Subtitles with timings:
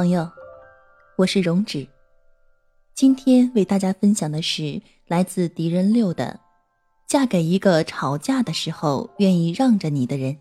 [0.00, 0.26] 朋友，
[1.16, 1.86] 我是荣止。
[2.94, 6.40] 今天为大家分享的是来自敌人六的：
[7.06, 10.38] 嫁给一个吵架的时候愿意让着你的人。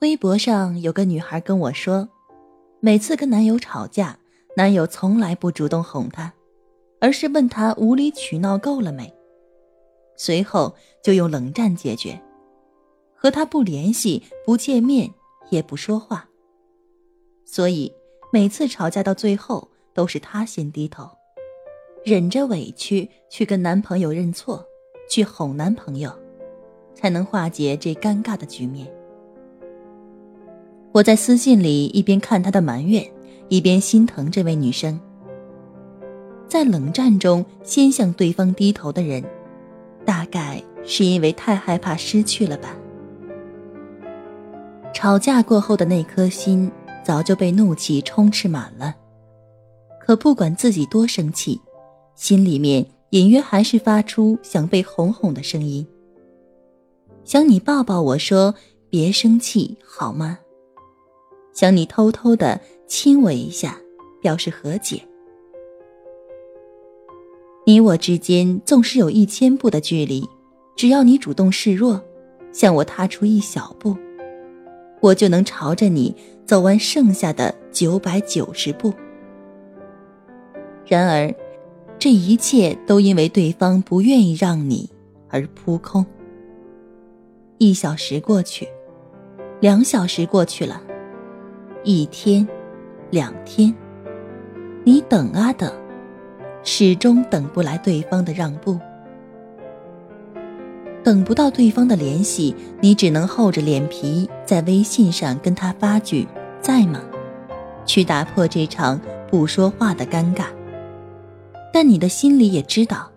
[0.00, 2.06] 微博上有个女孩跟我说，
[2.80, 4.18] 每次跟男友吵架，
[4.54, 6.30] 男友从来不主动哄她，
[7.00, 9.10] 而是问她无理取闹够了没，
[10.18, 12.20] 随后就用冷战解决，
[13.16, 15.10] 和他不联系、不见面。
[15.50, 16.26] 也不说话，
[17.44, 17.92] 所以
[18.32, 21.08] 每次吵架到最后都是她先低头，
[22.04, 24.64] 忍着委屈去跟男朋友认错，
[25.08, 26.10] 去哄男朋友，
[26.94, 28.86] 才能化解这尴尬的局面。
[30.92, 33.06] 我在私信里一边看她的埋怨，
[33.48, 34.98] 一边心疼这位女生。
[36.48, 39.24] 在冷战中先向对方低头的人，
[40.04, 42.76] 大概是因为太害怕失去了吧。
[44.92, 46.70] 吵架过后的那颗心
[47.04, 48.94] 早就被怒气充斥满了，
[50.00, 51.60] 可不管自己多生气，
[52.14, 55.86] 心里面隐约还是发出想被哄哄的声音，
[57.24, 58.54] 想你抱抱我说
[58.88, 60.38] 别生气好吗？
[61.52, 63.78] 想你偷偷的亲我一下，
[64.20, 65.02] 表示和解。
[67.64, 70.28] 你我之间纵使有一千步的距离，
[70.74, 72.02] 只要你主动示弱，
[72.52, 73.96] 向我踏出一小步。
[75.00, 76.14] 我就能朝着你
[76.44, 78.92] 走完剩下的九百九十步。
[80.86, 81.34] 然而，
[81.98, 84.90] 这一切都因为对方不愿意让你
[85.28, 86.04] 而扑空。
[87.58, 88.68] 一小时过去，
[89.60, 90.82] 两小时过去了，
[91.84, 92.46] 一天，
[93.10, 93.72] 两天，
[94.84, 95.72] 你等啊等，
[96.64, 98.78] 始终等不来对方的让步。
[101.04, 106.28] 等不到对方的联系，你只能厚着脸皮在微信上跟他发句
[106.62, 107.00] “在吗”，
[107.84, 110.44] 去打破这场不说话的尴尬。
[111.72, 113.10] 但你的心里也知道，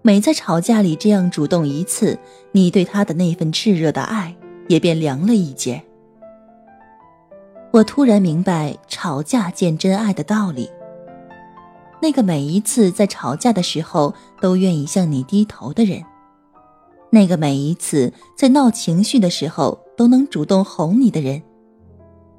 [0.00, 2.18] 每在吵架里这样主动一次，
[2.52, 4.34] 你对他的那份炽热的爱
[4.68, 5.82] 也便凉了一截。
[7.72, 10.70] 我突然明白吵架见真爱的道理。
[12.00, 16.02] 那个每一次在吵架的时候都愿意向你低头的人。
[17.14, 21.42] 那个每一次在闹情绪的时候都能主动哄你的人，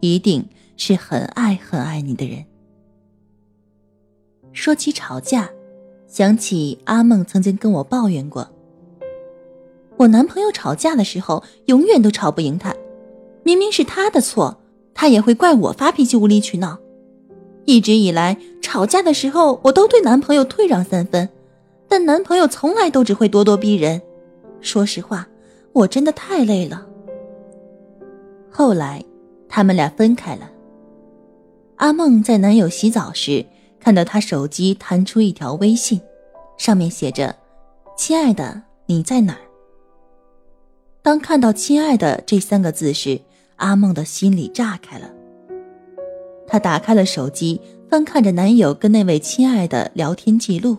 [0.00, 0.46] 一定
[0.76, 2.44] 是很爱很爱你的人。
[4.52, 5.48] 说起吵架，
[6.06, 8.46] 想起阿梦曾经跟我抱怨过，
[9.96, 12.76] 我男朋友吵架的时候永远都吵不赢他，
[13.44, 14.60] 明明是他的错，
[14.92, 16.78] 他也会怪我发脾气无理取闹。
[17.64, 21.26] 一直以来吵架的时候，我都对男朋友退让三分，
[21.88, 24.02] 但男朋友从来都只会咄咄逼人。
[24.60, 25.26] 说实话，
[25.72, 26.86] 我真的太累了。
[28.50, 29.04] 后来，
[29.48, 30.50] 他们俩分开了。
[31.76, 33.46] 阿梦在男友洗澡时，
[33.78, 36.00] 看到他手机弹出一条微信，
[36.56, 37.36] 上面写着
[37.96, 39.40] ：“亲爱的，你在哪儿？”
[41.02, 43.20] 当看到“亲爱的”这三个字时，
[43.56, 45.08] 阿梦的心里炸开了。
[46.46, 50.78] 她打开了手机，翻看着男友跟那位亲爱的聊天记录，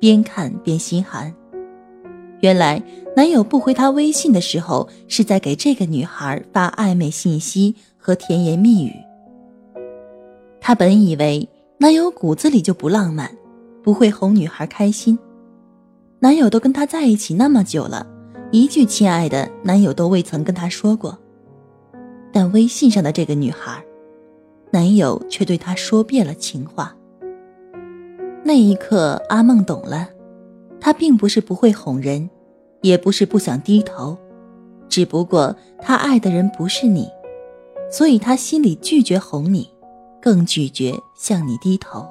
[0.00, 1.34] 边看边心寒。
[2.40, 2.82] 原来
[3.16, 8.92] 男友不回她微信的时候，是在给这个女孩发暧昧信息和甜言蜜语。
[10.60, 11.48] 她本以为
[11.78, 13.30] 男友骨子里就不浪漫，
[13.82, 15.18] 不会哄女孩开心。
[16.20, 18.06] 男友都跟她在一起那么久了，
[18.50, 21.18] 一句亲爱的，男友都未曾跟她说过。
[22.32, 23.82] 但微信上的这个女孩，
[24.70, 26.94] 男友却对她说遍了情话。
[28.44, 30.08] 那一刻，阿梦懂了。
[30.80, 32.28] 他并不是不会哄人，
[32.82, 34.16] 也不是不想低头，
[34.88, 37.08] 只不过他爱的人不是你，
[37.90, 39.70] 所以他心里拒绝哄你，
[40.20, 42.06] 更拒绝向你低头。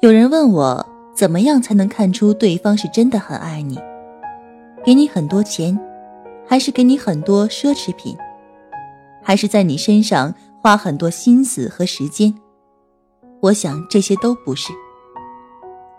[0.00, 3.78] 有人问我，怎么样才能看出对方是真的很爱你？
[4.84, 5.76] 给你很多钱，
[6.46, 8.16] 还是给你很多奢侈品，
[9.22, 10.32] 还是在你身上
[10.62, 12.32] 花很多心思和时间？
[13.40, 14.72] 我想这些都不是。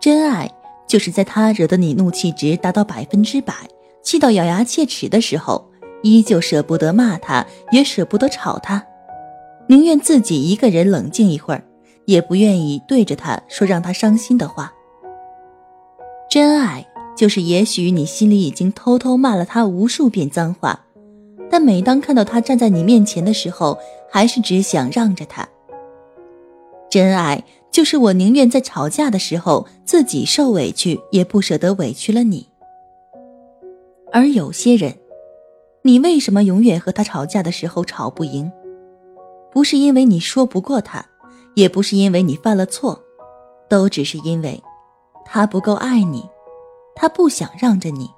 [0.07, 0.49] 真爱
[0.87, 3.53] 就是在他惹得你怒气值达到百分之百，
[4.01, 5.69] 气到咬牙切齿的时候，
[6.01, 8.81] 依旧舍不得骂他，也舍不得吵他，
[9.67, 11.61] 宁愿自己一个人冷静一会儿，
[12.05, 14.71] 也不愿意对着他说让他伤心的话。
[16.29, 16.87] 真爱
[17.17, 20.85] 就是，也许你心里已经偷偷骂了他无数遍脏话，
[21.51, 23.77] 但每当看到他站在你面前的时候，
[24.09, 25.45] 还是只想让着他。
[26.89, 27.43] 真爱
[27.77, 32.49] 就是我宁愿在吵架的时候自己受委屈，也不舍得委屈了你。
[34.11, 34.97] 而有些人，
[35.83, 38.51] 你为什么永远和他吵架的时候吵不赢？
[39.51, 41.05] 不是因为你说不过他，
[41.53, 42.99] 也不是因为你犯了错，
[43.69, 44.59] 都只是因为。
[45.23, 46.27] 他不够爱你，
[46.95, 48.09] 他不想让着你，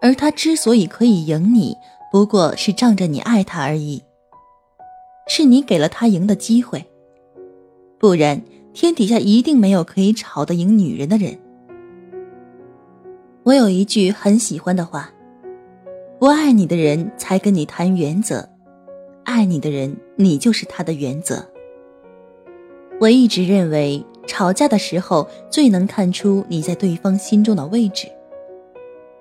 [0.00, 1.76] 而他之所以可以赢你，
[2.12, 4.00] 不过是仗着你爱他而已。
[5.26, 6.87] 是你给了他赢的机会，
[7.98, 8.40] 不然
[8.72, 11.38] 天底下一定没有可以吵得赢女人的人。
[13.42, 15.10] 我有一句很喜欢的话：
[16.18, 18.48] 不爱你的人才跟你谈原则，
[19.24, 21.44] 爱你的人，你就是他的原则。
[23.00, 24.04] 我一直认为。
[24.30, 28.06] 吵架的时候，最能看出你在对方心中的位置。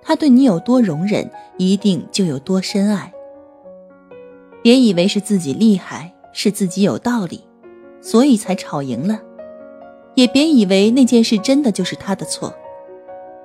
[0.02, 3.14] 他对你有多容忍，一定就有多深爱。
[4.62, 7.47] 别以为是自己厉害，是自己有道理，
[8.08, 9.18] 所以才吵赢了；
[10.16, 12.54] 也别以为那件事真的就是他的错。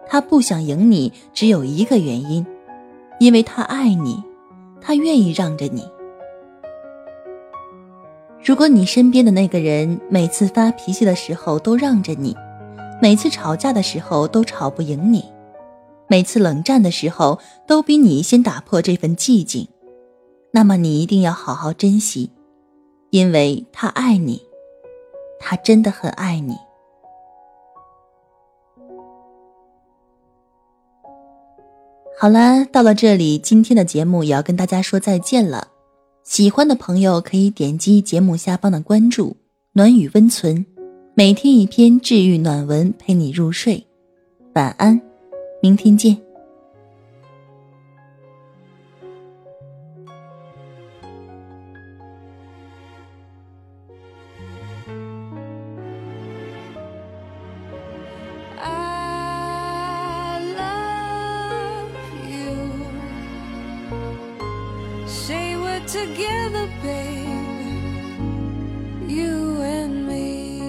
[0.06, 2.46] 他不想赢你，只有一个原因，
[3.18, 4.22] 因为他爱你，
[4.80, 5.82] 他愿意让着你。
[8.44, 12.36] 如果你身边的那个人每次发脾气的时候都让着你，
[13.00, 15.24] 每次吵架的时候都吵不赢你，
[16.06, 19.66] 每次冷战的时候都比你先打破这份寂静，
[20.52, 22.30] 那么你一定要好好珍惜，
[23.10, 24.40] 因为他爱你，
[25.52, 26.56] 他真的很爱你。
[32.18, 35.68] 好啦，到了这里，今天的节目也要跟大家说再见了。
[36.22, 39.36] 喜欢的朋友可以点击节目下方的关注
[39.74, 40.64] “暖雨温存”，
[41.12, 43.86] 每天一篇治愈暖文陪你入睡。
[44.54, 44.98] 晚安，
[45.60, 46.31] 明天见。
[66.06, 67.28] Together, babe.
[69.08, 70.60] You and me.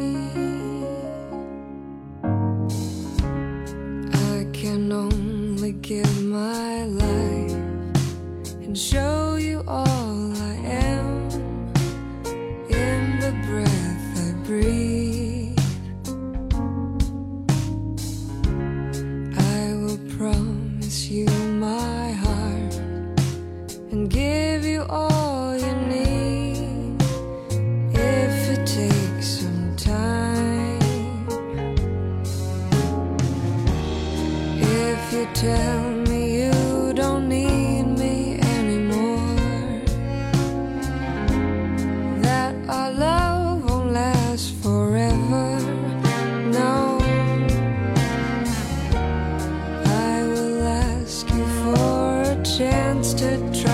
[4.14, 7.54] I can only give my life
[8.64, 10.03] and show you all
[53.52, 53.73] try